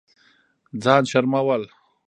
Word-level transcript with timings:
ځان 0.83 1.03
شرمول 1.11 1.63